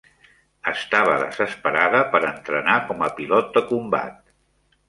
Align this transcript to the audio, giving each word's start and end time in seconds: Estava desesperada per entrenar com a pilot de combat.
Estava 0.71 1.17
desesperada 1.23 2.01
per 2.15 2.23
entrenar 2.31 2.79
com 2.89 3.07
a 3.09 3.13
pilot 3.21 3.55
de 3.59 3.67
combat. 3.75 4.21